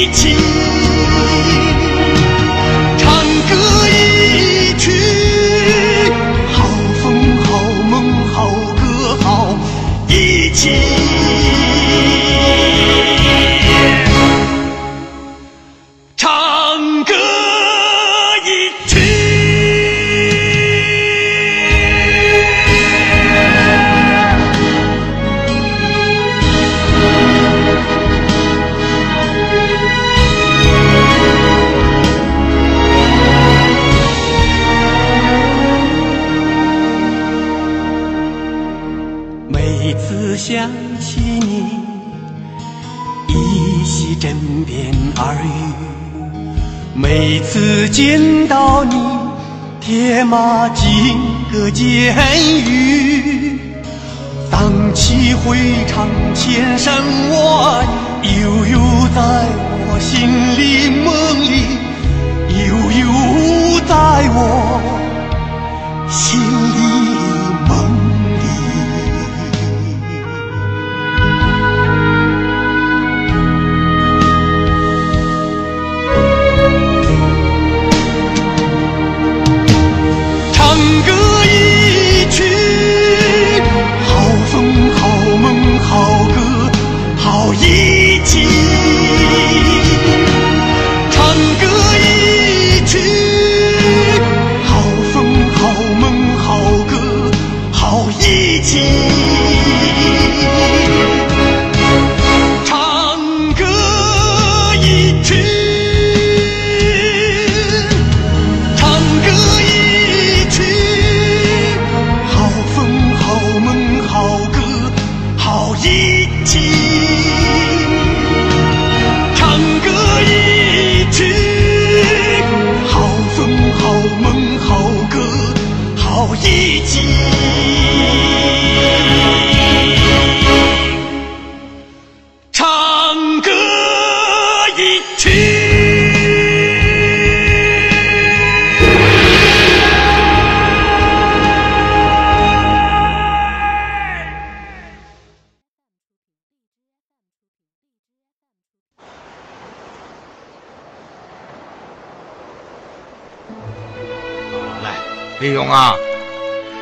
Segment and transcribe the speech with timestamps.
[0.00, 0.69] 一起。
[50.30, 51.18] 马金
[51.52, 52.14] 戈监
[52.64, 53.58] 狱。
[54.48, 55.58] 荡气回
[55.88, 57.36] 肠千山外，
[58.22, 58.78] 悠悠
[59.12, 59.18] 在
[59.82, 61.10] 我心里梦
[61.50, 61.52] 里，
[62.62, 62.62] 悠
[63.00, 63.02] 悠
[63.88, 63.90] 在
[64.32, 64.38] 我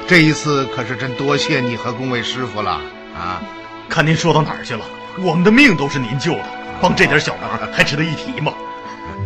[0.08, 2.80] 这一次可是真多谢你和工位师傅了
[3.14, 3.42] 啊！
[3.91, 4.80] 看您说到哪儿去了？
[5.19, 6.44] 我们的命都是您救的，
[6.80, 8.54] 帮这点小忙还值得一提吗？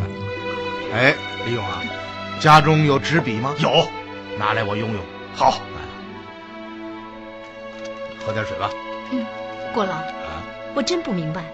[0.93, 1.15] 哎，
[1.47, 1.81] 李勇啊，
[2.41, 3.55] 家中有纸笔吗？
[3.59, 3.89] 有，
[4.37, 5.01] 拿来我用用。
[5.37, 5.61] 好，
[8.27, 8.69] 喝点水吧。
[9.13, 9.25] 嗯
[9.73, 9.95] 郭老，
[10.75, 11.45] 我真不明白，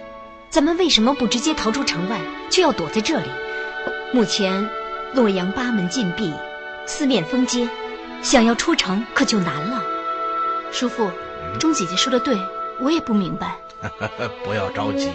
[0.49, 2.19] 咱们为什么不直接逃出城外，
[2.49, 3.29] 却要躲在这里？
[4.11, 4.67] 目前
[5.13, 6.33] 洛阳八门禁闭，
[6.87, 7.69] 四面封街，
[8.23, 9.83] 想要出城可就难了。
[10.71, 11.11] 叔父，
[11.59, 12.39] 钟姐姐说的对，
[12.81, 13.57] 我也不明白。
[14.45, 15.11] 不要着急，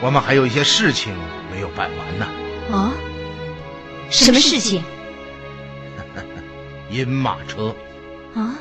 [0.00, 1.14] 我们还有一些事情
[1.50, 2.26] 没有办完呢。
[2.70, 2.92] 啊？
[4.10, 4.84] 什么事情？
[6.90, 7.74] 银马车，
[8.34, 8.54] 啊？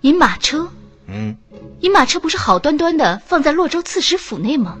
[0.00, 0.68] 银马车？
[1.06, 1.36] 嗯，
[1.80, 4.78] 银马车不是好端端的放在洛州刺史府内吗？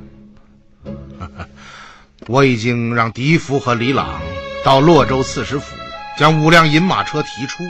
[2.26, 4.20] 我已经让狄福和李朗
[4.64, 5.76] 到洛州刺史府，
[6.18, 7.62] 将五辆银马车提出，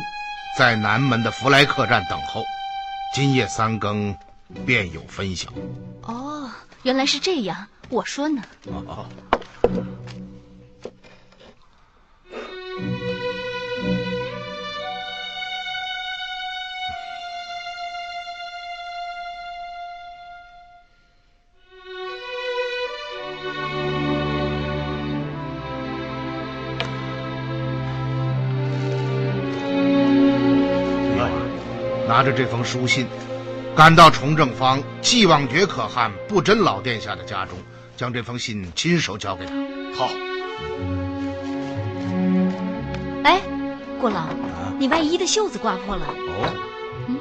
[0.58, 2.44] 在南门的福来客栈等候。
[3.14, 4.16] 今夜三更，
[4.64, 5.50] 便有分晓。
[6.02, 6.50] 哦，
[6.82, 7.66] 原来是这样。
[7.88, 8.42] 我说呢。
[8.66, 9.06] 哦
[32.12, 33.06] 拿着这封书信，
[33.74, 37.56] 赶到崇正方，既往觉可汗不真老殿下的家中，
[37.96, 39.54] 将这封信亲手交给他。
[39.94, 40.10] 好，
[43.24, 43.40] 哎，
[43.98, 44.26] 郭老，
[44.78, 46.04] 你外衣的袖子刮破了。
[46.28, 46.52] 哦，
[47.08, 47.16] 嗯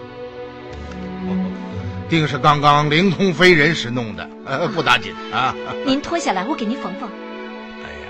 [2.10, 5.56] 定是刚刚灵通飞人时弄的，呃，不打紧啊。
[5.88, 7.10] 您脱下来，我给您缝缝。
[7.80, 8.08] 哎呀，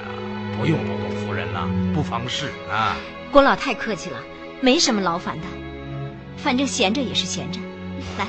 [0.57, 2.97] 不用多多夫人了，不妨事啊。
[3.31, 4.17] 郭老太客气了，
[4.61, 5.43] 没什么劳烦的，
[6.43, 7.59] 反正闲着也是闲着。
[8.17, 8.27] 来，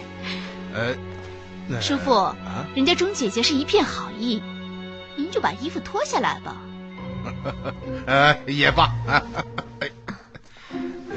[0.75, 4.43] 呃，叔父，啊，人家钟姐姐是一片好意，
[5.17, 6.56] 您就把衣服脱下来吧。
[8.06, 8.85] 呃，也罢。
[9.06, 9.23] 啊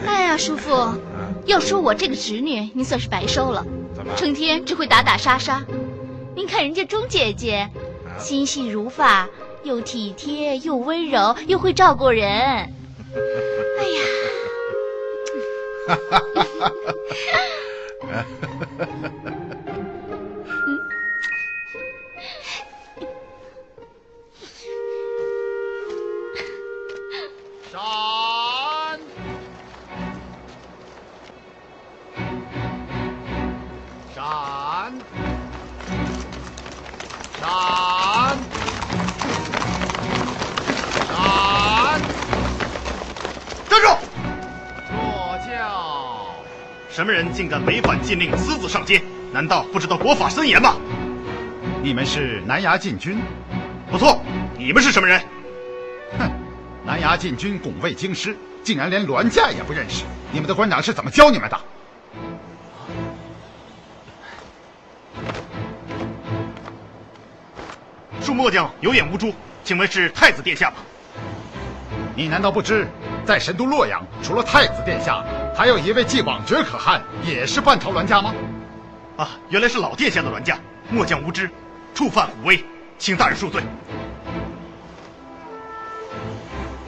[0.05, 0.93] 哎呀，叔父，
[1.45, 3.65] 要说我这个侄女，您算是白收了，
[3.95, 4.13] 怎么？
[4.15, 5.63] 成天只会打打杀杀。
[6.35, 7.69] 您看人家钟姐姐，
[8.19, 9.27] 心细如发，
[9.63, 12.27] 又体贴又温柔，又会照顾人。
[12.29, 14.01] 哎呀，
[15.87, 15.95] 哈
[27.73, 28.04] 哈！
[46.95, 49.03] 什么人竟敢违反禁令，私自上街？
[49.33, 50.77] 难道不知道国法森严吗？
[51.83, 53.21] 你们是南衙禁军？
[53.91, 54.21] 不错，
[54.57, 55.19] 你们是什么人？
[56.17, 56.31] 哼，
[56.85, 60.05] 南衙禁军拱卫京师，竟然连銮驾也不认识。
[60.31, 61.59] 你们的官长是怎么教你们的？
[68.21, 69.33] 恕末将有眼无珠，
[69.65, 70.77] 请问是太子殿下吗？
[72.15, 72.87] 你难道不知，
[73.25, 75.21] 在神都洛阳，除了太子殿下，
[75.55, 78.33] 还有一位既往绝可汗，也是半朝銮驾吗？
[79.15, 80.59] 啊，原来是老殿下的銮驾，
[80.89, 81.49] 末将无知，
[81.93, 82.61] 触犯虎威，
[82.99, 83.63] 请大人恕罪。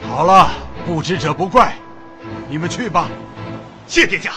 [0.06, 0.50] 好了，
[0.86, 1.74] 不知者不怪，
[2.48, 3.08] 你们去吧。
[3.86, 4.32] 谢殿下。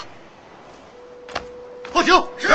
[1.92, 2.26] 放行。
[2.38, 2.48] 是。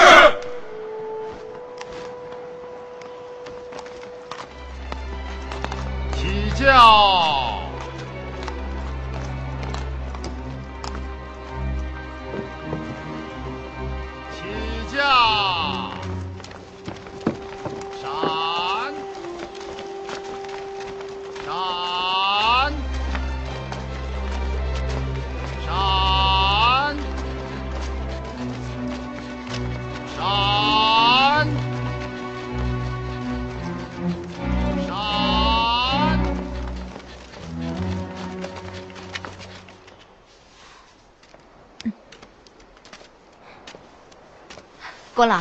[45.17, 45.41] 郭老，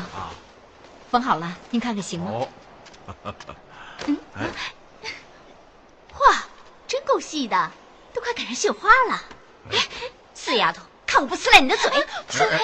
[1.12, 2.32] 缝好了，您看看行吗？
[2.32, 2.48] 哦，
[6.17, 6.44] 哇，
[6.88, 7.72] 真够细的，
[8.13, 9.22] 都快赶上绣花了。
[9.72, 9.77] 哎
[10.34, 11.91] 死丫头，看我不撕烂你的嘴！
[12.29, 12.58] 叔父，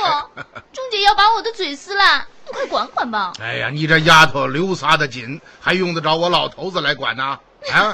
[0.72, 3.34] 钟姐 要把我的嘴撕烂，你快管管吧。
[3.42, 7.38] 哎呀，你这丫头流撒的紧，还用得着我老头子来管呢？
[7.74, 7.94] 啊？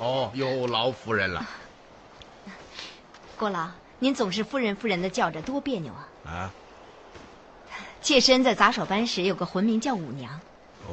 [0.00, 1.46] 哦，有劳夫人了
[3.36, 3.68] 郭老，
[4.00, 6.08] 您总是夫人夫人的叫着，多别扭啊！
[6.26, 6.50] 啊！
[8.00, 10.40] 妾身在杂耍班时有个魂名叫五娘，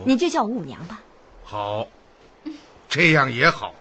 [0.06, 1.00] 你就叫我五娘吧。
[1.44, 1.88] 好，
[2.90, 3.74] 这样也好。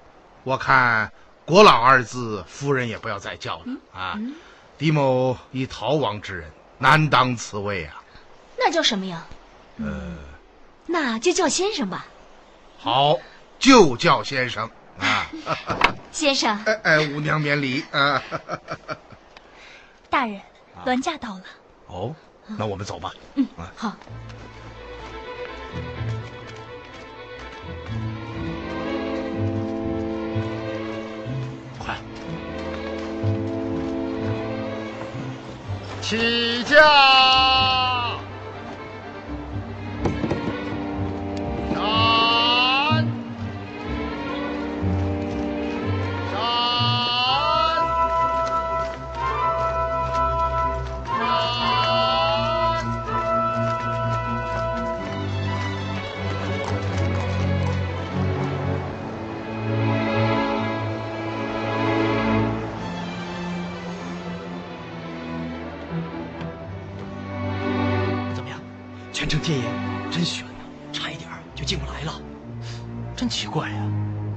[0.44, 1.10] 我看
[1.44, 4.18] “国老”二字，夫人也不要再叫了啊。
[4.78, 8.02] 狄某已逃亡之人，难当此位啊。
[8.56, 9.26] 那叫什么呀？
[9.78, 10.16] 呃
[10.86, 12.06] 那就叫先生吧。
[12.78, 13.18] 好，
[13.58, 15.26] 就叫先生啊。
[16.12, 18.22] 先生，哎哎，五娘免礼啊。
[20.08, 20.40] 大人，
[20.84, 21.42] 銮驾到了。
[21.88, 22.14] 哦，
[22.58, 23.12] 那我们走吧。
[23.34, 23.92] 嗯好。
[31.78, 31.96] 快，
[36.00, 37.55] 起驾！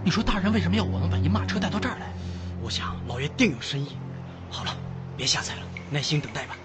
[0.09, 2.11] 你说大人为什么要我们把您马车带到这儿来？
[2.63, 3.95] 我想老爷定有深意。
[4.49, 4.75] 好了，
[5.15, 5.61] 别瞎猜了，
[5.91, 6.57] 耐心等待吧。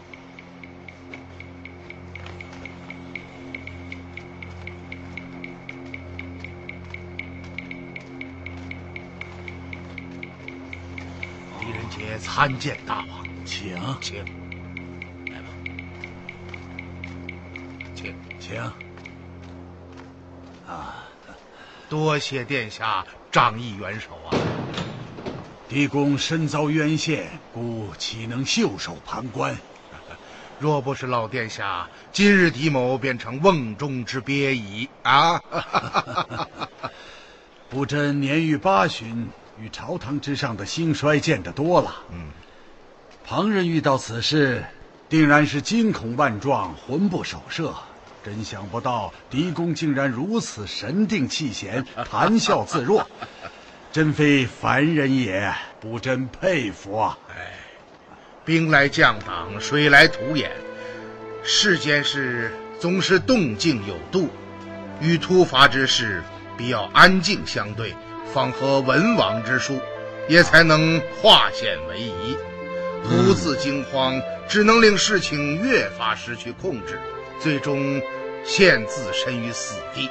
[11.60, 14.24] 狄仁杰参见大王，请请，
[15.30, 15.48] 来吧，
[17.94, 18.58] 请请。
[20.66, 21.04] 啊，
[21.90, 24.30] 多谢殿下仗义援手啊！
[25.68, 29.58] 狄公身遭冤陷，故岂能袖手旁观？
[30.60, 35.42] 若不是老殿下，今日狄某便成瓮中之鳖矣啊！
[37.68, 41.92] 不真年逾八旬，与朝堂之上的兴衰见得多了。
[42.12, 42.30] 嗯，
[43.26, 44.64] 旁人遇到此事，
[45.08, 47.74] 定然是惊恐万状，魂不守舍。
[48.24, 53.06] 真想不到狄公竟然如此神定气闲，谈笑自若，
[53.92, 57.18] 真非凡人也，不真佩服啊！
[57.28, 57.52] 哎，
[58.42, 60.50] 兵来将挡，水来土掩，
[61.42, 62.50] 世间事
[62.80, 64.30] 总是动静有度，
[65.02, 66.22] 与突发之事
[66.56, 67.94] 必要安静相对，
[68.32, 69.78] 方合文王之术，
[70.30, 72.38] 也才能化险为夷。
[73.02, 76.98] 独自惊慌，只能令事情越发失去控制。
[77.44, 78.00] 最终
[78.42, 80.08] 陷自身于死地。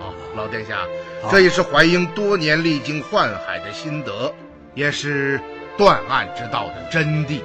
[0.00, 0.86] 啊，老殿下，
[1.30, 4.32] 这也是怀英多年历经宦海的心得，
[4.72, 5.38] 也是
[5.76, 7.42] 断案之道的真谛。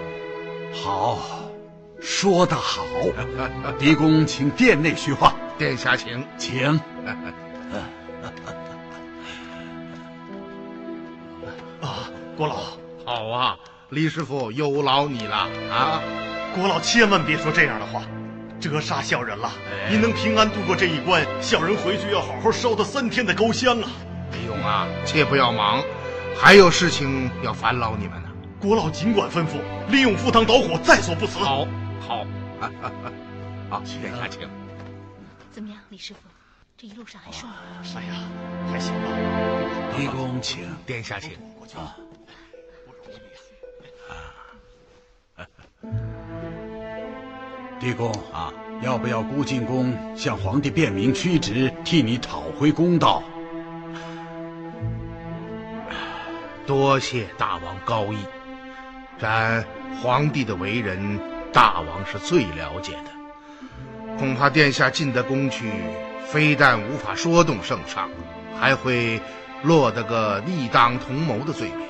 [0.74, 1.20] 好，
[2.00, 2.86] 说得好。
[3.78, 5.36] 狄公，请殿内叙话。
[5.58, 6.70] 殿下请，请。
[11.82, 12.56] 啊，郭老，
[13.04, 13.58] 好啊，
[13.90, 16.02] 李师傅有劳你了啊！
[16.56, 18.02] 郭老千万别说这样的话。
[18.70, 19.52] 折杀小人了！
[19.90, 23.90] 您能平安度过这一关，小人回去要好好烧他三天的高香啊！
[24.32, 25.84] 李勇啊，切不要忙，
[26.36, 28.30] 还有事情要烦劳你们呢。
[28.60, 31.40] 国老尽管吩咐，李勇赴汤蹈火，在所不辞。
[31.40, 31.68] 好，
[32.00, 32.26] 好，
[33.70, 34.48] 好，殿下请。
[35.52, 36.20] 怎么样，李师傅？
[36.78, 37.94] 这一路上还顺利吗？
[37.96, 38.14] 哎呀，
[38.72, 39.10] 还行吧。
[39.98, 41.34] 狄公请，殿下请。
[41.76, 41.96] 啊。
[47.84, 48.50] 狄公啊，
[48.82, 53.22] 要不要孤进宫向皇帝辨明屈直，替你讨回公道？
[56.66, 58.20] 多谢大王高义，
[59.20, 59.66] 然
[60.02, 61.20] 皇帝的为人，
[61.52, 64.18] 大王是最了解的。
[64.18, 65.70] 恐怕殿下进得宫去，
[66.26, 68.10] 非但无法说动圣上，
[68.58, 69.20] 还会
[69.62, 71.86] 落得个逆党同谋的罪名。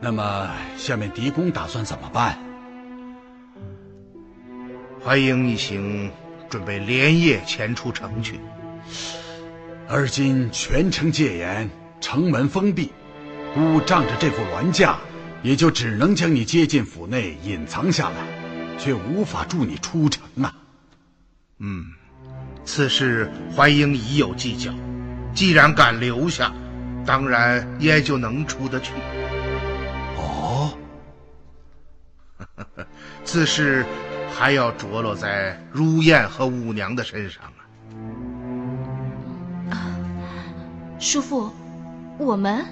[0.00, 2.38] 那么，下面狄公打算怎么办？
[5.04, 6.10] 怀英一行
[6.48, 8.40] 准备连夜前出城去。
[9.86, 11.68] 而今全城戒严，
[12.00, 12.90] 城门封闭，
[13.52, 14.96] 孤仗着这副銮驾，
[15.42, 20.54] 也就只能将你接进府内隐藏下来，却无法助你出城啊。
[21.58, 21.84] 嗯，
[22.64, 24.72] 此事怀英已有计较，
[25.34, 26.50] 既然敢留下，
[27.04, 28.92] 当然也就能出得去。
[30.16, 30.72] 哦，
[33.22, 33.84] 此事。
[34.36, 37.62] 还要着落在如燕和五娘的身上啊！
[39.70, 39.96] 啊，
[40.98, 41.52] 叔父，
[42.18, 42.66] 我们？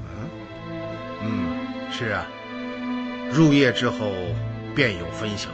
[0.00, 0.30] 嗯，
[1.22, 2.26] 嗯，是啊，
[3.30, 4.10] 入夜之后
[4.74, 5.50] 便有分晓。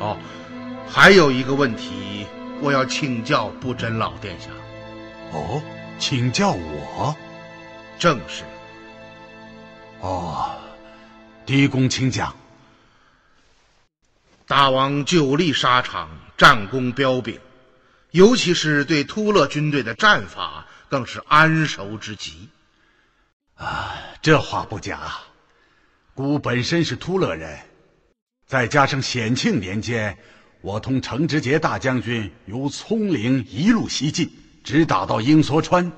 [0.00, 0.16] 哦，
[0.88, 2.26] 还有一个问题，
[2.62, 4.48] 我要请教不真老殿下。
[5.32, 5.60] 哦，
[5.98, 7.14] 请教我？
[7.98, 8.44] 正是。
[10.00, 10.56] 哦。
[11.46, 12.34] 狄公，请讲。
[14.48, 17.38] 大王久历沙场，战功彪炳，
[18.10, 22.48] 尤其是对突勒军队的战法，更是谙熟之极。
[23.54, 25.12] 啊，这话不假。
[26.14, 27.60] 孤本身是突勒人，
[28.48, 30.18] 再加上显庆年间，
[30.62, 34.28] 我同程直节大将军由葱岭一路西进，
[34.64, 35.92] 直打到鹰梭川，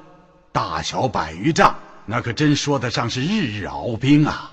[0.53, 1.75] 大小百余丈，
[2.05, 4.53] 那可真说得上是日日熬兵啊。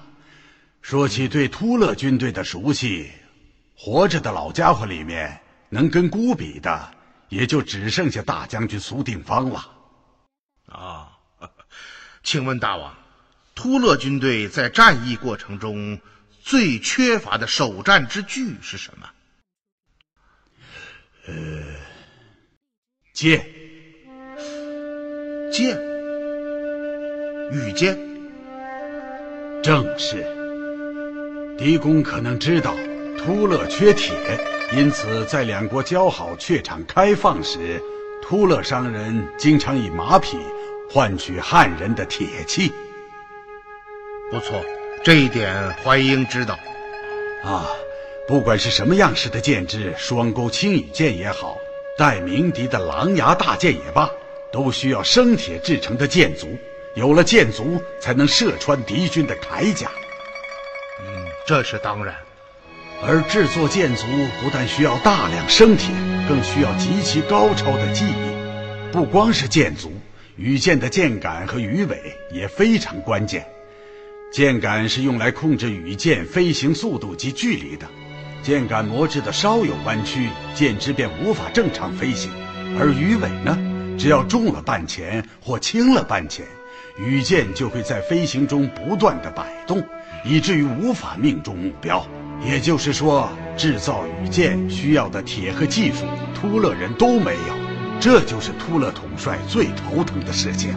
[0.88, 3.12] 说起对突勒军队的熟悉，
[3.76, 6.92] 活着的老家伙里面能跟孤比的，
[7.28, 9.68] 也就只剩下大将军苏定方了。
[10.68, 11.10] 啊，
[12.22, 12.96] 请问大王，
[13.56, 16.00] 突勒军队在战役过程中
[16.44, 19.10] 最缺乏的首战之具是什么？
[21.26, 21.34] 呃，
[23.12, 23.44] 剑，
[25.52, 25.76] 剑，
[27.52, 27.98] 羽箭，
[29.64, 30.45] 正是。
[31.58, 32.76] 狄公可能知道
[33.18, 34.14] 突勒缺铁，
[34.76, 37.82] 因此在两国交好、榷场开放时，
[38.22, 40.38] 突勒商人经常以马匹
[40.92, 42.74] 换取汉人的铁器。
[44.30, 44.62] 不错，
[45.02, 46.60] 这一点怀英知道。
[47.42, 47.66] 啊，
[48.28, 51.58] 不管是什么样式的剑支，双钩轻羽剑也好，
[51.98, 54.10] 带鸣笛的狼牙大剑也罢，
[54.52, 56.50] 都需要生铁制成的剑足。
[56.96, 59.90] 有了剑足，才能射穿敌军的铠甲。
[61.46, 62.16] 这是当然。
[63.06, 64.06] 而制作剑足
[64.42, 65.94] 不但需要大量生铁，
[66.28, 68.92] 更需要极其高超的技艺。
[68.92, 69.94] 不光是剑足，
[70.38, 73.46] 羽箭的箭杆和羽尾也非常关键。
[74.32, 77.86] 箭杆是用来控制羽箭飞行速度及距离的，
[78.42, 82.32] 箭杆磨制的稍有弯曲，箭支便无法正常飞行。
[82.80, 83.58] 而羽尾呢，
[84.00, 86.46] 只要重了半钱或轻了半钱。
[86.98, 89.84] 羽箭就会在飞行中不断的摆动，
[90.26, 92.06] 以至于无法命中目标。
[92.44, 97.56] 也就是说，制造羽箭需要的铁和技术，突勒人都没有，
[98.00, 100.74] 这就是突勒统帅最头疼的事情。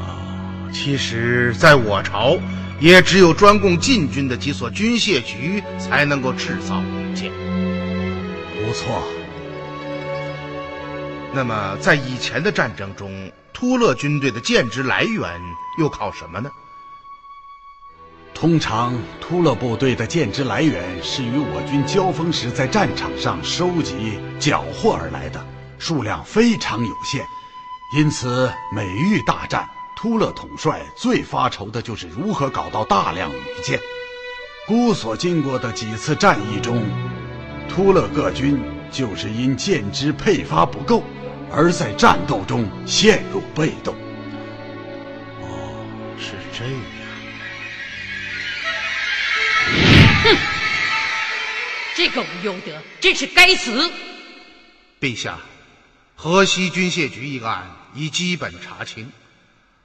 [0.00, 2.36] 啊，其实，在我朝，
[2.80, 7.30] 也只有专供禁军的几所军械局才能够制造羽箭。
[7.30, 9.00] 不错。
[11.32, 15.40] 那么，在以前的战争中，突勒军队的剑支来源
[15.78, 16.50] 又靠什么呢？
[18.40, 25.44] 通常，突勒部队的剑支来源是与我军交锋时在战场上收集缴获而来的，
[25.76, 27.26] 数量非常有限。
[27.96, 33.76] 因此，每遇大战，突勒统帅最发愁的就是如何搞到大量羽箭。
[34.68, 36.80] 姑所经过的几次战役中，
[37.68, 41.02] 突勒各军就是因剑支配发不够。
[41.50, 43.94] 而在战斗中陷入被动。
[45.40, 45.74] 哦，
[46.20, 46.97] 是这样。
[50.36, 50.38] 哼，
[51.94, 53.90] 这个吴有德真是该死！
[55.00, 55.38] 陛下，
[56.14, 59.10] 河西军械局一案已基本查清，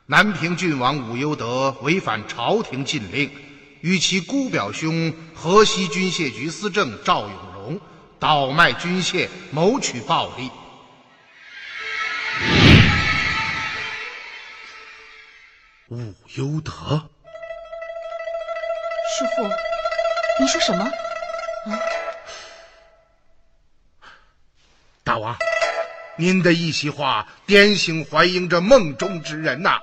[0.08, 3.32] 南平郡王武攸德违反朝廷禁令，
[3.82, 7.80] 与其姑表兄河西军械局司政赵永荣
[8.20, 10.50] 倒卖军械，谋取暴利。
[15.90, 16.72] 武攸德，
[19.16, 19.44] 师傅，
[20.40, 20.84] 你说什么？
[20.84, 21.80] 啊，
[25.04, 25.38] 大王，
[26.18, 29.80] 您的一席话点醒怀英这梦中之人呐！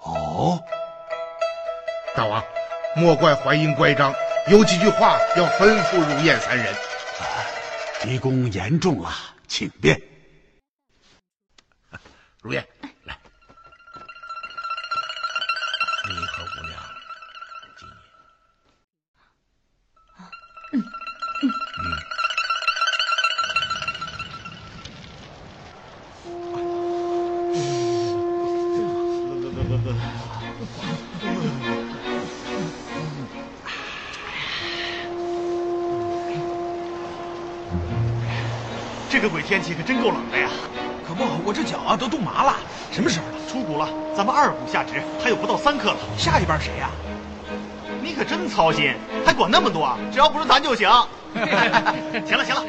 [0.00, 0.62] 哦，
[2.14, 2.44] 大王，
[2.94, 4.14] 莫怪怀英乖张，
[4.48, 6.74] 有几句话要吩咐如燕三人。
[8.00, 9.12] 狄公言重了，
[9.48, 10.00] 请便。
[12.40, 12.64] 如燕。
[39.18, 40.48] 这个鬼天气可真够冷的呀！
[41.04, 42.54] 可不，我这脚啊都冻麻了。
[42.92, 43.32] 什么时候了？
[43.50, 45.96] 出谷了，咱们二谷下值，还有不到三刻了。
[46.16, 46.88] 下一班谁呀？
[48.00, 48.94] 你可真操心，
[49.26, 49.92] 还管那么多？
[50.12, 50.88] 只要不是咱就行。
[51.34, 52.62] 行了行，了。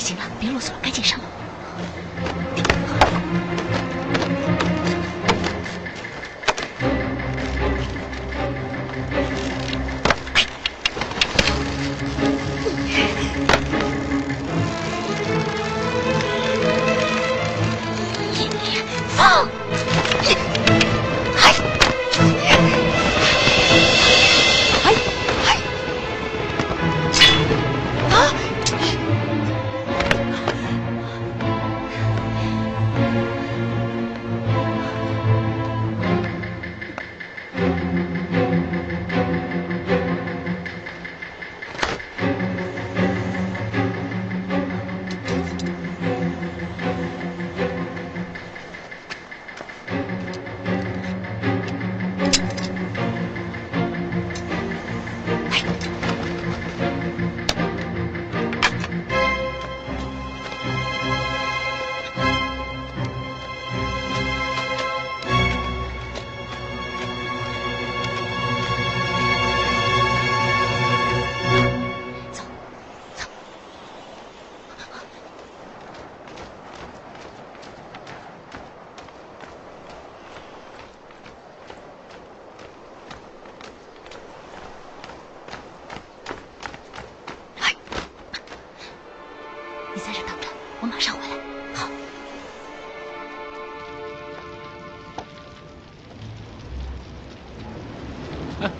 [0.00, 1.20] 行了，别啰嗦了，赶紧上。
[1.20, 1.39] 楼。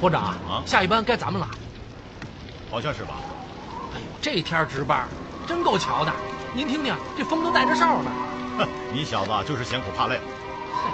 [0.01, 1.47] 哎，伙长啊下一班该咱们了。
[2.71, 3.15] 好像是吧？
[3.95, 5.07] 哎呦，这天值班，
[5.47, 6.13] 真够瞧的。
[6.55, 8.11] 您听听，这风都带着哨呢。
[8.59, 10.19] 哼，你小子就是嫌苦怕累，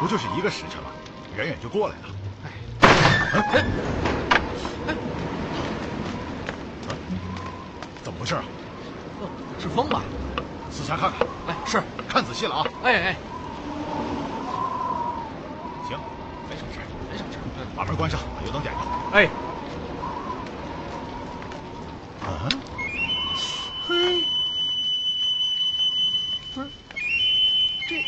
[0.01, 0.91] 不就是一个时辰吗？
[1.37, 2.09] 远远就过来了。
[2.45, 2.51] 哎，
[8.03, 8.43] 怎么回事啊？
[9.21, 10.03] 哦是风吧？
[10.71, 12.67] 四下看看，哎，是，看仔细了啊！
[12.83, 13.17] 哎哎，
[15.89, 15.97] 行，
[16.51, 17.39] 没什么事，没什么事。
[17.77, 18.21] 把门关上。
[19.17, 19.25] 哎，
[22.21, 22.45] 啊，
[23.89, 24.23] 嘿，
[26.55, 26.69] 不是，
[27.89, 28.05] 这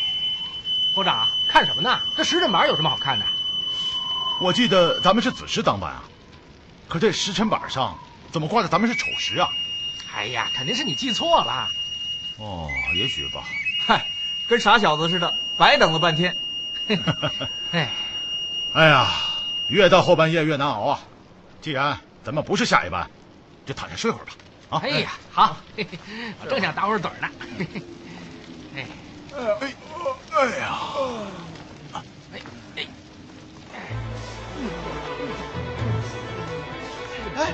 [0.93, 1.99] 伙长看什么呢？
[2.15, 3.25] 这时辰板有什么好看的？
[4.39, 6.03] 我记得咱们是子时当班啊，
[6.87, 7.97] 可这时辰板上
[8.31, 9.49] 怎么挂的咱们是丑时啊？
[10.15, 11.67] 哎呀，肯定是你记错了。
[12.37, 13.45] 哦，也许吧。
[13.87, 14.05] 嗨，
[14.47, 16.37] 跟傻小子似的，白等了半天。
[17.73, 17.91] 哎，
[18.73, 19.07] 哎呀，
[19.69, 20.99] 越到后半夜越难熬啊！
[21.61, 23.07] 既然咱们不是下一班，
[23.65, 24.31] 就躺下睡会儿吧。
[24.71, 25.97] 啊，哎呀，好，嘿嘿
[26.41, 27.29] 我正想打会儿盹呢。
[27.57, 27.67] 嘿
[28.75, 28.85] 嘿
[29.35, 29.73] 哎，哎，
[30.35, 30.79] 哎呀，
[31.93, 32.01] 哎
[32.75, 32.87] 哎，
[37.37, 37.53] 哎，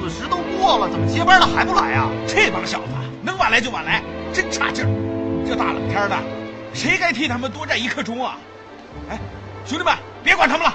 [0.00, 2.10] 子时都过了，怎么接班的还不来啊？
[2.26, 4.02] 这帮小子能晚来就晚来，
[4.34, 4.88] 真差劲儿！
[5.46, 6.16] 这大冷天的，
[6.74, 8.38] 谁该替他们多站一刻钟啊？
[9.08, 9.18] 哎，
[9.64, 10.74] 兄弟们，别管他们了，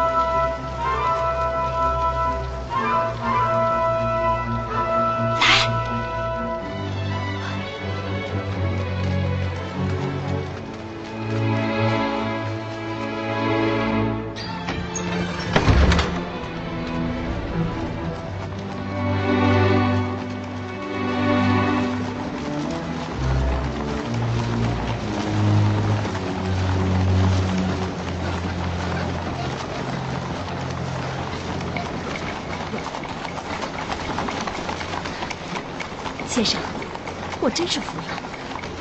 [37.41, 38.21] 我真是服了，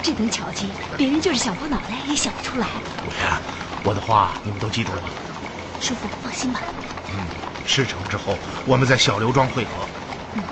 [0.03, 2.69] 这等巧计，别人就是想破脑袋也想不出来。
[3.83, 5.09] 我的话你们都记住了吗？
[5.81, 6.61] 叔父放心吧，
[7.09, 7.27] 嗯
[7.67, 9.71] 事成之后，我们在小刘庄会合。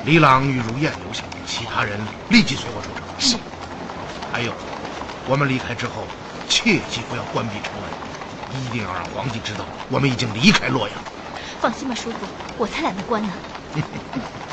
[0.07, 3.05] 李朗与如燕留下，其他人立即随我出城。
[3.19, 3.37] 是。
[4.33, 4.55] 还有，
[5.27, 6.07] 我们离开之后，
[6.49, 10.99] 切记不要关闭城门，一定要让皇帝知道我们已经离开洛阳。
[11.61, 13.31] 放心吧，叔父，我才懒得关呢。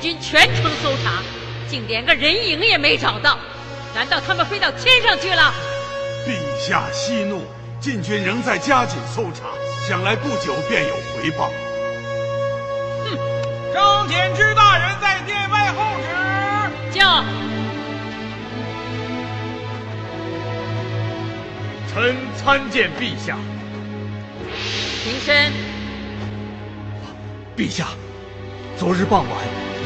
[0.00, 1.22] 禁军全城搜查，
[1.68, 3.36] 竟连个人影也没找到。
[3.94, 5.52] 难道他们飞到天上去了？
[6.24, 7.44] 陛下息怒，
[7.80, 9.46] 禁军仍在加紧搜查，
[9.88, 11.50] 想来不久便有回报。
[13.04, 13.18] 哼
[13.74, 16.98] 张柬之大人在殿外候旨。
[16.98, 17.24] 叫
[21.92, 23.36] 臣参见陛下。
[25.02, 25.52] 平身。
[27.56, 27.88] 陛下，
[28.78, 29.32] 昨日傍晚，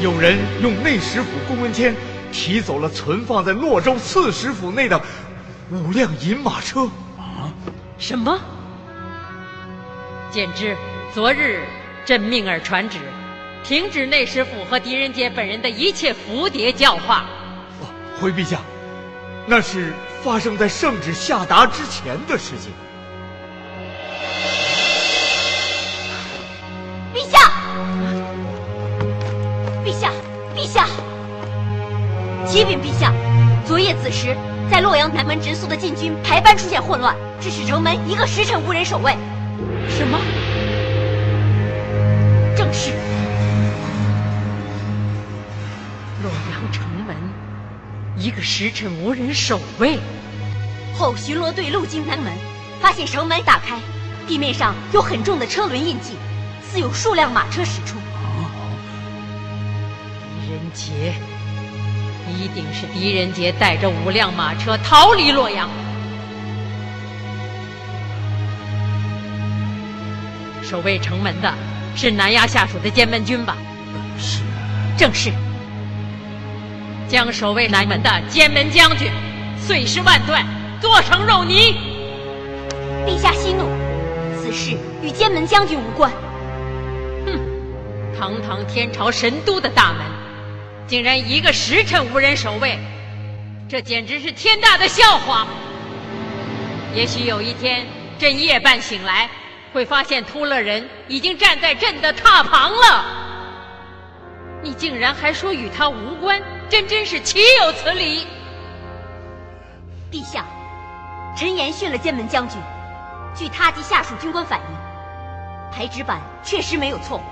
[0.03, 1.95] 有人用内史府公文签
[2.29, 5.01] 提走了存放在洛州刺史府内的
[5.71, 6.81] 五辆银马车。
[7.17, 7.47] 啊
[7.97, 8.37] 什么？
[10.29, 10.75] 简之，
[11.13, 11.63] 昨日
[12.03, 12.99] 朕命尔传旨，
[13.63, 17.23] 停止内史府和狄仁杰本人的一切蝴蝶教化。
[18.19, 18.59] 回陛下，
[19.47, 22.73] 那是发生在圣旨下达之前的事情。
[32.63, 33.11] 启禀陛下，
[33.65, 34.37] 昨夜子时，
[34.71, 39.17] 在洛阳南门直宿的禁军排班出现混乱，致使城门一个时辰无人守卫。
[39.89, 40.17] 什么？
[42.55, 42.91] 正是。
[46.21, 47.13] 洛阳城门
[48.15, 49.99] 一个时辰无人守卫。
[50.93, 52.31] 后巡逻队路经南门，
[52.79, 53.77] 发现城门打开，
[54.25, 56.13] 地面上有很重的车轮印记，
[56.71, 57.97] 似有数辆马车驶出。
[60.39, 61.13] 狄仁杰，
[62.29, 65.69] 一定是狄仁杰带着五辆马车逃离洛阳。
[70.61, 71.53] 守卫城门的
[71.95, 73.55] 是南衙下属的监门军吧？
[74.17, 74.41] 是，
[74.97, 75.31] 正是。
[77.07, 79.11] 将守卫南门的监门将军
[79.59, 80.43] 碎尸万段，
[80.81, 81.75] 做成肉泥。
[83.05, 83.67] 陛下息怒，
[84.41, 86.09] 此事与监门将军无关。
[87.25, 87.39] 哼，
[88.17, 89.99] 堂堂天朝神都的大门，
[90.87, 92.77] 竟然一个时辰无人守卫，
[93.67, 95.47] 这简直是天大的笑话。
[96.93, 97.85] 也许有一天，
[98.19, 99.29] 朕夜半醒来。
[99.73, 103.03] 会发现突勒人已经站在朕的榻旁了，
[104.61, 108.27] 你竟然还说与他无关，朕真是岂有此理！
[110.11, 110.45] 陛下，
[111.35, 112.59] 臣严训了监门将军，
[113.35, 114.65] 据他及下属军官反映，
[115.75, 117.23] 排纸板确实没有错误，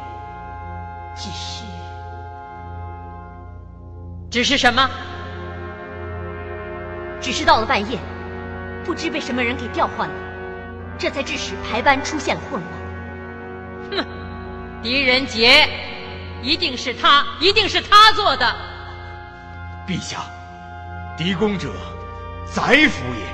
[1.16, 1.64] 只是……
[4.32, 4.90] 只是什么？
[7.20, 8.00] 只是到了半夜，
[8.86, 10.16] 不知被什么人给调换了。
[10.98, 12.62] 这才致使排班出现了混
[13.92, 14.02] 乱。
[14.02, 14.08] 哼，
[14.82, 15.68] 狄仁杰，
[16.42, 18.56] 一定是他，一定是他做的。
[19.86, 20.20] 陛下，
[21.18, 21.74] 狄公者，
[22.46, 23.26] 宰府也，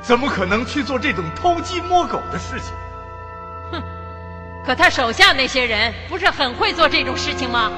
[0.00, 2.72] 怎么可能去做这种偷鸡摸狗的事情？
[3.72, 3.82] 哼，
[4.64, 7.72] 可他手下那些人不是很会做这种事情吗？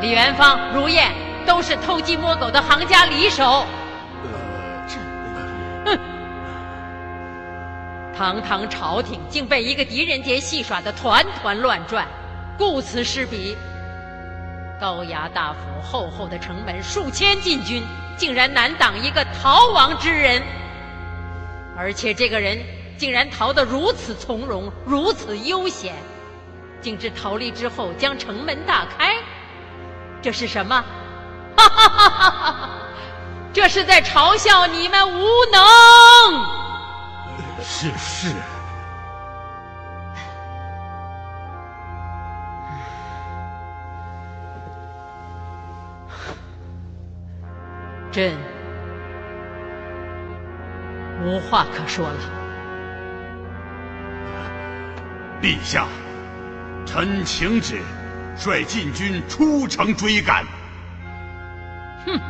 [0.00, 1.12] 李元芳、如燕
[1.46, 3.66] 都是偷鸡摸狗的行家里手。
[8.16, 12.06] 堂堂朝廷竟被一个狄仁杰戏耍的团团乱转，
[12.58, 13.56] 顾此失彼。
[14.78, 17.82] 高衙大府厚厚的城门，数千禁军，
[18.18, 20.42] 竟然难挡一个逃亡之人。
[21.76, 22.58] 而且这个人
[22.98, 25.94] 竟然逃得如此从容，如此悠闲，
[26.82, 29.16] 竟至逃离之后将城门大开。
[30.20, 30.84] 这是什么？
[31.68, 32.70] 哈哈哈哈哈哈！
[33.52, 35.60] 这是在嘲笑你们无能。
[37.62, 38.34] 是是，
[48.12, 48.36] 朕
[51.22, 52.18] 无话可说了。
[55.42, 55.86] 陛下，
[56.86, 57.80] 臣请旨，
[58.36, 60.44] 率禁军出城追赶。
[62.06, 62.20] 哼，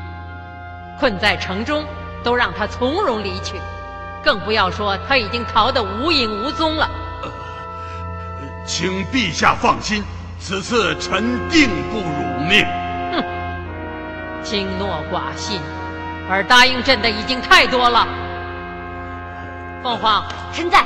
[0.98, 1.85] 困在城中，
[2.22, 3.61] 都让他从容离去。
[4.22, 6.90] 更不要说他已经逃得无影无踪了。
[8.66, 10.02] 请陛下放心，
[10.38, 12.64] 此次臣定不辱命。
[13.12, 13.24] 哼，
[14.44, 15.61] 轻诺寡信，
[16.28, 18.06] 而答应朕的已经太多了。
[19.83, 20.85] 凤凰，臣在。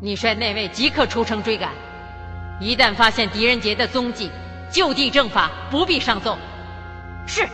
[0.00, 1.70] 你率内卫即刻出城追赶，
[2.60, 4.30] 一旦发现狄仁杰的踪迹，
[4.70, 6.36] 就地正法，不必上奏。
[7.26, 7.48] 是。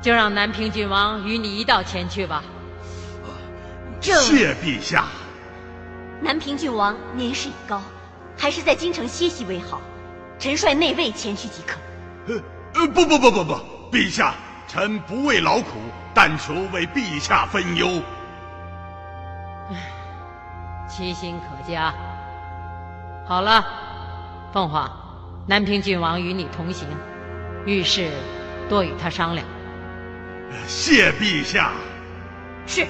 [0.00, 2.42] 就让南平郡王与你一道前去吧。
[4.00, 5.06] 谢陛下。
[6.20, 7.80] 南平郡王年事已高，
[8.36, 9.80] 还是在京城歇息为好。
[10.38, 11.78] 臣率内卫前去即可。
[12.26, 12.40] 呃
[12.74, 13.54] 呃，不不不不不，
[13.90, 14.34] 陛下，
[14.68, 15.78] 臣不为劳苦，
[16.12, 18.02] 但求为陛下分忧。
[20.88, 21.94] 其心可嘉。
[23.26, 23.64] 好了，
[24.52, 24.90] 凤凰，
[25.46, 26.88] 南平郡王与你同行，
[27.66, 28.10] 遇事
[28.68, 29.46] 多与他商量。
[30.66, 31.72] 谢陛下。
[32.66, 32.86] 是。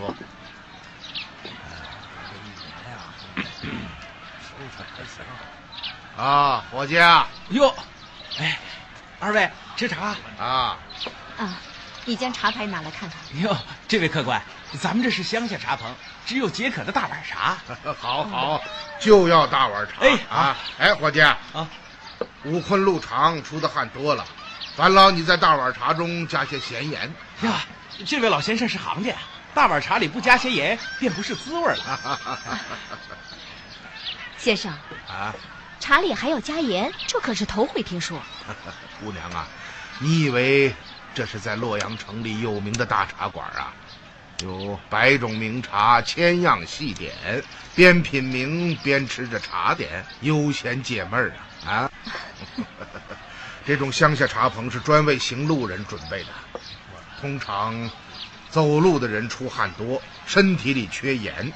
[0.00, 0.16] 来坐。
[6.16, 7.26] 啊，伙计啊！
[7.50, 7.74] 哟，
[8.38, 8.58] 哎，
[9.18, 10.76] 二位吃茶啊？
[11.38, 11.58] 啊，
[12.04, 13.18] 你将茶牌拿来看看。
[13.40, 13.56] 哟，
[13.88, 14.42] 这位客官，
[14.78, 15.94] 咱们这是乡下茶棚，
[16.26, 17.56] 只有解渴的大碗茶。
[17.98, 18.62] 好好，
[19.00, 19.94] 就要大碗茶。
[20.00, 21.38] 哎啊，哎，伙计啊，
[22.44, 24.22] 五昆路长，出的汗多了，
[24.76, 27.10] 烦劳你在大碗茶中加些咸盐。
[27.42, 27.60] 呀，
[28.04, 29.14] 这位老先生是行家，
[29.54, 32.18] 大碗茶里不加些盐，便不是滋味了。
[34.38, 34.72] 先生
[35.08, 35.34] 啊，
[35.78, 38.20] 茶里还要加盐，这可是头回听说。
[39.00, 39.46] 姑娘啊，
[39.98, 40.74] 你以为
[41.14, 43.72] 这是在洛阳城里有名的大茶馆啊？
[44.42, 47.12] 有百种名茶，千样细点，
[47.74, 51.34] 边品茗边吃着茶点，悠闲解闷儿
[51.66, 51.70] 啊！
[51.70, 51.90] 啊，
[53.66, 56.30] 这种乡下茶棚是专为行路人准备的，
[57.20, 57.90] 通常
[58.50, 61.52] 走路的人出汗多，身体里缺盐。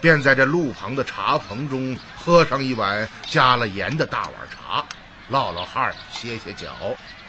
[0.00, 4.84] 便在这路旁的茶棚中喝上一碗加了盐的大碗茶，
[5.28, 6.74] 落落汗，歇歇脚，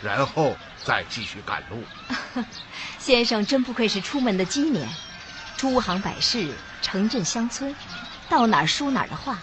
[0.01, 1.83] 然后再继续赶路。
[2.97, 4.89] 先生真不愧是出门的鸡年，
[5.55, 7.75] 诸行百事，城镇乡村，
[8.27, 9.37] 到哪儿说哪儿的话，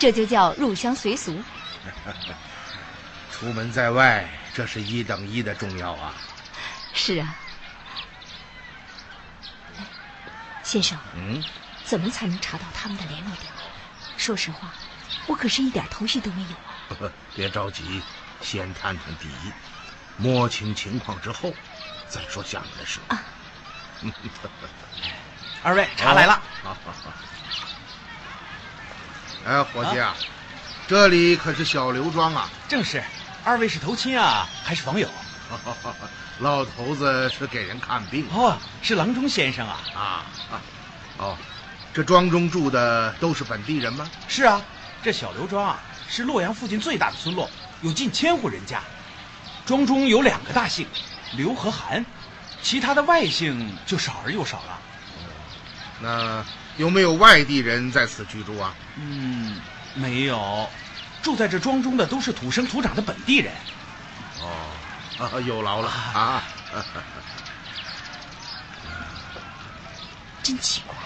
[0.00, 1.40] 这就叫入乡随俗。
[3.30, 6.12] 出门在外，这是一等一的重要啊！
[6.92, 7.36] 是啊，
[10.62, 10.98] 先生。
[11.14, 11.42] 嗯。
[11.84, 13.52] 怎么才能查到他们的联络点？
[14.16, 14.72] 说实话，
[15.26, 17.12] 我可是一点头绪都没有啊！
[17.34, 18.00] 别着急，
[18.40, 19.28] 先探探底，
[20.16, 21.52] 摸清情况之后，
[22.08, 23.00] 再说下面的事。
[23.08, 23.20] 啊！
[25.64, 26.40] 二位，茶来了。
[26.62, 27.12] 好好好。
[29.44, 30.14] 哎，伙计啊，
[30.86, 32.48] 这里可是小刘庄啊？
[32.68, 33.02] 正是。
[33.44, 35.08] 二位是投亲啊，还是访友？
[36.42, 38.26] 老头子是给人看病。
[38.32, 39.80] 哦，是郎中先生啊。
[39.94, 40.00] 啊
[40.50, 40.60] 啊，
[41.18, 41.36] 哦。
[41.94, 44.10] 这庄中住的都是本地人吗？
[44.26, 44.60] 是啊，
[45.02, 45.78] 这小刘庄啊
[46.08, 47.48] 是洛阳附近最大的村落，
[47.82, 48.80] 有近千户人家。
[49.66, 50.86] 庄中有两个大姓，
[51.36, 52.04] 刘和韩，
[52.62, 54.78] 其他的外姓就少而又少了。
[56.00, 56.44] 那
[56.78, 58.74] 有没有外地人在此居住啊？
[58.96, 59.60] 嗯，
[59.94, 60.66] 没有，
[61.22, 63.52] 住在这庄中的都是土生土长的本地人。
[65.32, 66.42] 哦，有劳了啊！
[70.42, 70.96] 真奇怪。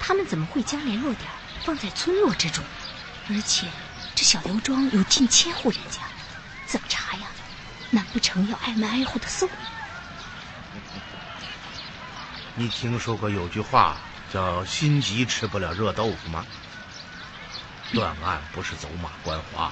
[0.00, 1.30] 他们怎么会将联络点
[1.64, 2.64] 放在村落之中？
[3.28, 3.66] 而且
[4.14, 6.00] 这小刘庄有近千户人家，
[6.66, 7.26] 怎么查呀？
[7.90, 9.46] 难不成要挨门挨户的搜？
[12.56, 13.96] 你听说过有句话
[14.32, 16.44] 叫“心急吃不了热豆腐”吗？
[17.92, 19.70] 断案不是走马观花，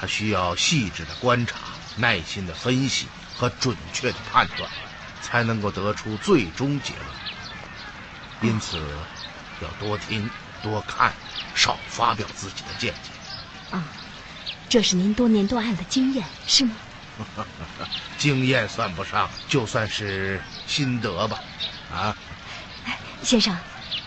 [0.00, 1.56] 它需要细致的观察、
[1.98, 3.06] 耐心的分析
[3.36, 4.70] 和准确的判断，
[5.20, 8.52] 才能够得出最终结论。
[8.52, 8.80] 因此。
[9.60, 10.30] 要多听
[10.62, 11.12] 多看，
[11.52, 13.76] 少发表自己的见解。
[13.76, 13.82] 啊，
[14.68, 16.76] 这是您多年断案的经验，是吗？
[18.16, 21.40] 经验算不上，就算是心得吧。
[21.92, 22.16] 啊，
[23.20, 23.58] 先生，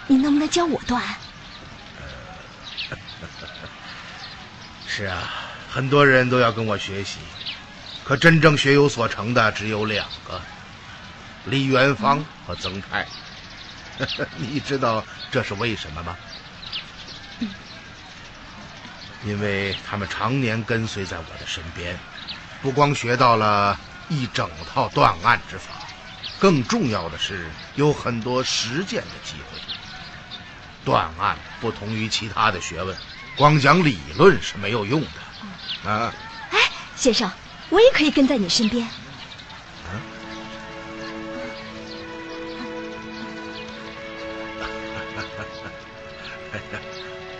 [0.08, 1.18] 您能不能教我断案？
[4.88, 5.34] 是啊，
[5.70, 7.18] 很多人都要跟我学习，
[8.12, 10.42] 可真正学有所成的只有两个：
[11.46, 13.08] 李元芳和曾泰。
[14.36, 15.02] 你知道
[15.32, 16.18] 这是为什么吗？
[19.24, 21.98] 因为他们常年跟随在我的身边，
[22.62, 25.72] 不光学到了一整套断案之法，
[26.38, 29.62] 更重要的是有很多实践的机会。
[30.84, 32.94] 断案不同于其他的学问，
[33.38, 35.90] 光讲理论是没有用的。
[35.90, 36.14] 啊！
[36.50, 36.60] 哎，
[36.98, 37.32] 先生，
[37.72, 38.86] 我也可以跟在你身边。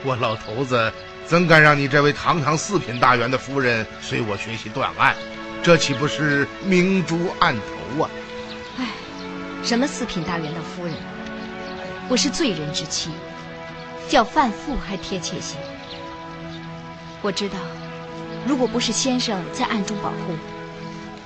[0.04, 0.92] 我老头子
[1.28, 5.16] 怎敢让你这位堂堂四品大员的夫人随我学习断案？
[5.62, 8.10] 这岂不是明珠暗投啊？
[8.80, 8.88] 哎，
[9.64, 10.96] 什么四品大员的夫人？
[12.10, 13.12] 我是罪人之妻，
[14.10, 15.56] 叫范妇还贴切些。
[17.22, 17.60] 我知道，
[18.46, 20.36] 如果不是先生在暗中保护，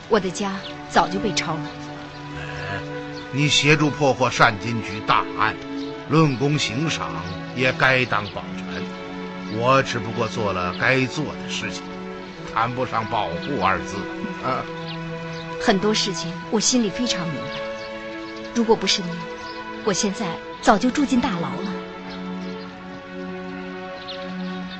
[0.09, 0.53] 我的家
[0.89, 1.61] 早就被抄了。
[3.31, 5.55] 你协助破获善金局大案，
[6.09, 7.09] 论功行赏
[7.55, 8.65] 也该当保全。
[9.57, 11.83] 我只不过做了该做的事情，
[12.53, 13.95] 谈不上保护二字。
[14.43, 14.63] 啊，
[15.61, 17.59] 很多事情我心里非常明白。
[18.53, 19.09] 如果不是你，
[19.83, 20.27] 我现在
[20.61, 21.71] 早就住进大牢了。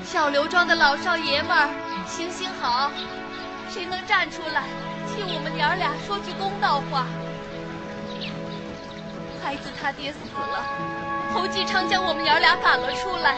[0.04, 1.70] 小刘庄的老少爷们儿，
[2.08, 2.92] 行行好，
[3.70, 4.64] 谁能站出来
[5.08, 7.06] 替我们娘儿俩说句公道话？
[9.44, 10.66] 孩子他爹死了，
[11.34, 13.36] 侯继昌将我们娘儿俩赶了出来，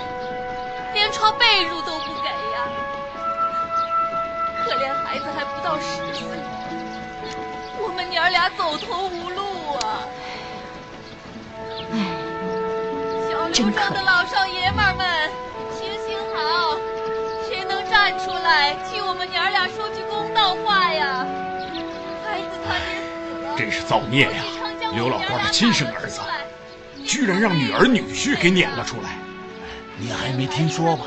[0.94, 2.58] 连床被褥都不给呀！
[4.64, 6.26] 可怜孩子还不到十岁，
[7.82, 10.08] 我们娘儿俩走投无路啊！
[11.92, 11.96] 哎
[13.30, 15.30] 小刘庄的老少爷们儿们，
[18.08, 21.28] 站出来替我们娘儿俩说句公道话呀？
[22.24, 24.44] 孩子他爹死了，真是造孽呀！
[24.96, 26.22] 刘老官的亲生儿子，
[27.04, 29.18] 居然让女儿女婿给撵了出来。
[29.98, 31.04] 你还没听说吧？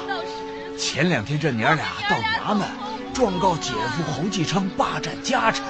[0.77, 2.69] 前两天这娘俩到衙门
[3.15, 5.65] 状告姐夫侯继昌霸占家产，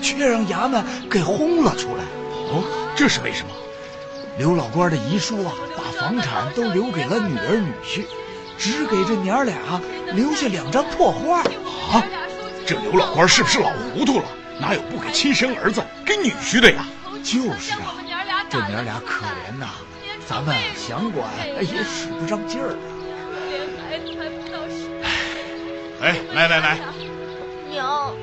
[0.00, 2.04] 却让衙门给轰了出来。
[2.48, 2.64] 哦，
[2.96, 3.50] 这是为什么？
[4.38, 8.06] 刘老官的遗书啊，把房产都留给了女儿女婿，
[8.60, 9.56] 只给这娘俩
[10.14, 11.40] 留下两张破画。
[11.40, 12.04] 啊，
[12.66, 14.24] 这刘老官是不是老糊涂了？
[14.60, 16.86] 哪有不给亲生儿子给女婿的呀？
[17.24, 17.96] 就是啊，
[18.50, 19.68] 这娘俩可怜呐，
[20.28, 21.26] 咱们想管
[21.60, 22.76] 也使不上劲儿啊。
[23.88, 24.88] 孩子还不到十。
[26.02, 26.78] 哎，来来来，
[27.70, 28.14] 娘，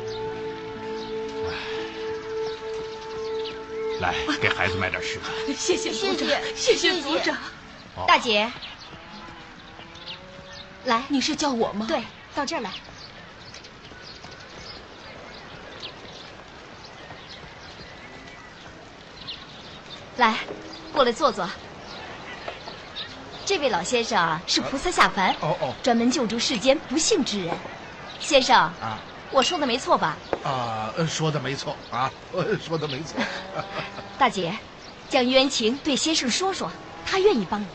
[4.00, 5.54] 来给孩子买点吃的。
[5.56, 7.36] 谢谢组长，谢谢组长。
[8.08, 8.48] 大姐，
[10.88, 11.86] 来，你是叫我吗？
[11.86, 12.02] 对，
[12.34, 12.72] 到这儿来。
[20.16, 20.38] 来，
[20.94, 21.48] 过来坐坐。
[23.46, 27.54] 这位老先生啊，是菩萨下凡，哦哦，专门救助世间不幸之人。
[28.22, 28.98] 先生啊，
[29.32, 30.18] 我说的没错吧？
[30.46, 32.10] 啊，说的没错啊，
[32.66, 33.20] 说的没错。
[34.18, 34.58] 大姐，
[35.10, 36.72] 将冤情对先生说说，
[37.06, 37.66] 他愿意帮你。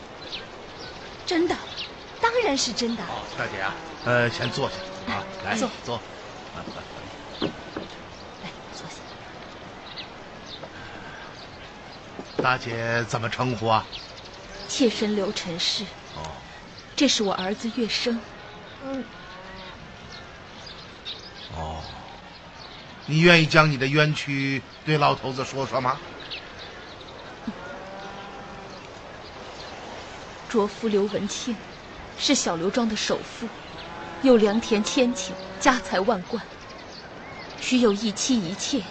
[1.27, 1.55] 真的？
[2.23, 3.03] 当然是真的。
[3.03, 4.75] 哦，大姐啊，呃，先坐下
[5.13, 5.99] 啊，来坐坐。
[7.35, 7.43] 来，
[8.73, 8.95] 坐下。
[12.41, 13.85] 大姐怎么称呼啊？
[14.69, 15.83] 妾身刘陈氏。
[16.15, 16.31] 哦，
[16.95, 18.17] 这是我儿子月生。
[18.85, 19.03] 嗯。
[21.57, 21.83] 哦，
[23.05, 25.99] 你愿意将你的冤屈对老头子说说吗？
[30.47, 31.55] 卓夫刘文庆，
[32.17, 33.47] 是小刘庄的首富，
[34.21, 36.43] 有良田千顷，家财万贯。
[37.59, 38.81] 许有一妻一妾。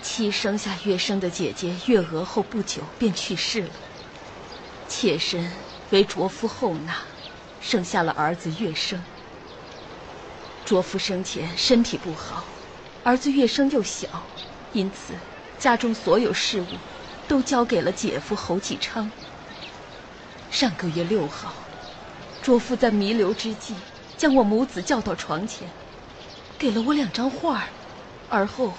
[0.00, 3.70] 妻生下月生的姐姐月娥后不久便去世了。
[4.88, 5.50] 妾身
[5.90, 6.94] 为卓夫后纳，
[7.60, 9.02] 生下了儿子月生。
[10.64, 12.44] 卓夫生前身体不好，
[13.02, 14.08] 儿子月生又小，
[14.72, 15.14] 因此
[15.58, 16.66] 家中所有事务
[17.26, 19.10] 都交给了姐夫侯继昌。
[20.50, 21.52] 上个月六号，
[22.48, 23.74] 卓夫在弥留之际，
[24.16, 25.68] 将我母子叫到床前，
[26.58, 27.64] 给了我两张画
[28.30, 28.72] 而后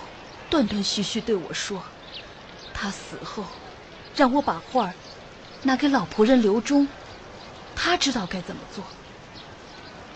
[0.50, 1.80] 断断续续对我说
[2.74, 3.44] ：“他死后，
[4.16, 4.92] 让我把画
[5.62, 6.88] 拿给老仆人刘忠，
[7.76, 8.84] 他知道该怎么做。”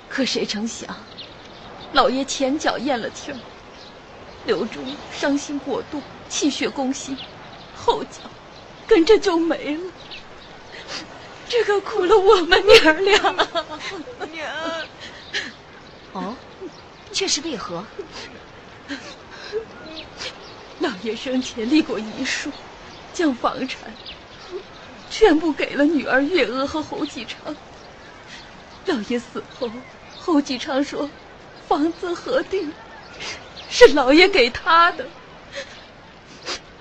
[0.09, 0.87] 可谁成想，
[1.91, 3.37] 老爷前脚咽了气儿，
[4.47, 7.15] 刘忠伤心过度，气血攻心，
[7.75, 8.31] 后脚
[8.87, 9.83] 跟着就没了。
[11.53, 13.15] 这可苦了我们娘儿俩。
[14.31, 14.51] 娘。
[16.13, 16.35] 哦，
[17.11, 17.85] 却是为何？
[20.79, 22.49] 老爷生前立过遗书，
[23.13, 23.93] 将房产
[25.11, 27.55] 全部给了女儿月娥和侯继昌。
[28.87, 29.69] 老爷死后，
[30.17, 31.07] 侯继昌说，
[31.67, 32.73] 房子核定
[33.69, 35.05] 是老爷给他的，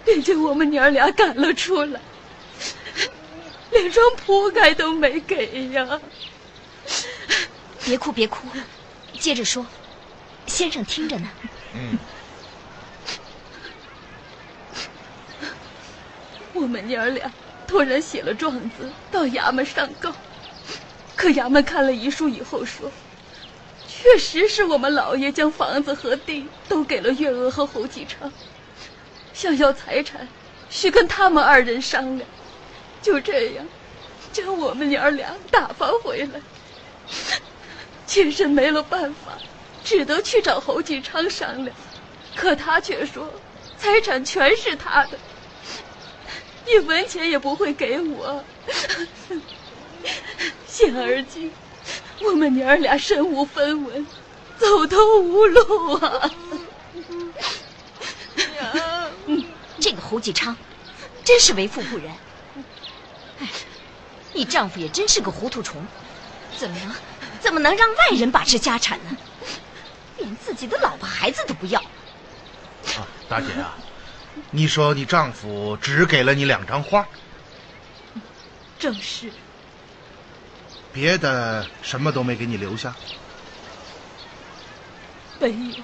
[0.03, 2.01] 便将我们娘儿俩赶了出来，
[3.73, 5.99] 连张铺盖都没给呀！
[7.85, 8.47] 别哭，别哭，
[9.19, 9.67] 接着说，
[10.47, 11.29] 先生听着呢。
[11.75, 11.99] 嗯。
[16.53, 17.33] 我们娘儿俩
[17.67, 20.13] 托人写了状子到衙门上告，
[21.17, 22.93] 可衙门看了遗书以后说，
[23.89, 28.31] 确实是我们老爷将房子和地都给了月娥和侯继昌，
[29.33, 30.29] 想要财产，
[30.69, 32.29] 需跟他们二人商量。
[33.03, 33.67] 就这样，
[34.33, 36.41] 将我们娘俩打发回来。
[38.07, 39.37] 妾身没了办法，
[39.85, 41.77] 只得去找侯继昌商量，
[42.37, 43.29] 可他却说，
[43.77, 45.19] 财产全是他的。
[46.67, 48.45] 一分钱也不会给我。
[50.67, 51.53] 现而今，
[52.21, 54.07] 我们娘俩身无分文，
[54.59, 56.31] 走投无路啊！
[59.27, 59.45] 嗯，
[59.81, 60.57] 这个侯继昌，
[61.25, 62.11] 真是为富不仁。
[63.43, 63.49] 哎，
[64.33, 65.85] 你丈夫也真是个糊涂虫，
[66.57, 66.95] 怎么能
[67.41, 69.17] 怎么能让外人把持家产呢？
[70.19, 71.81] 连自己的老婆孩子都不要。
[71.81, 73.75] 啊，大姐啊，
[74.53, 77.05] 你说你丈夫只给了你两张画？
[78.79, 79.33] 正是。
[80.93, 82.95] 别的什么都没给你留下？
[85.41, 85.83] 没有。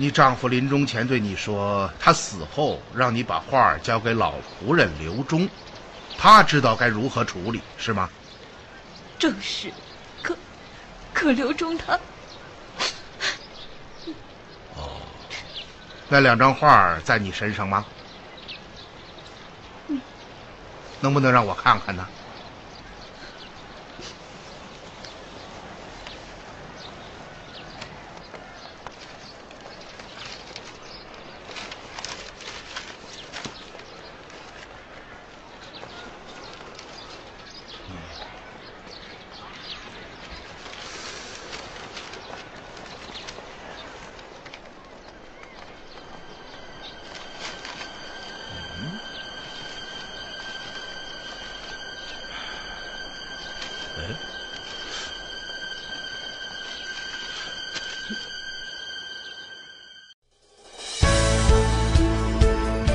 [0.00, 5.46] 你丈夫临终前对你说，他死后让你把画交给老仆人刘忠，
[6.16, 8.08] 他知道该如何处理，是吗？
[9.18, 9.70] 正是。
[10.22, 10.34] 可，
[11.12, 12.00] 可刘忠他……
[14.76, 15.02] 哦，
[16.08, 17.84] 那两张画在你身上吗？
[21.02, 22.08] 能不能让我看看呢？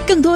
[0.08, 0.35] 更多